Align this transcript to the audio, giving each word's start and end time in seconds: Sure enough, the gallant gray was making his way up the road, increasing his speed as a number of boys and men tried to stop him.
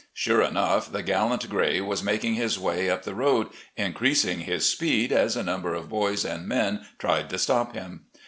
Sure 0.15 0.41
enough, 0.41 0.91
the 0.91 1.03
gallant 1.03 1.47
gray 1.47 1.79
was 1.79 2.01
making 2.01 2.33
his 2.33 2.57
way 2.57 2.89
up 2.89 3.03
the 3.03 3.13
road, 3.13 3.49
increasing 3.77 4.39
his 4.39 4.65
speed 4.65 5.11
as 5.11 5.35
a 5.35 5.43
number 5.43 5.75
of 5.75 5.89
boys 5.89 6.25
and 6.25 6.47
men 6.47 6.83
tried 6.97 7.29
to 7.29 7.37
stop 7.37 7.75
him. 7.75 8.05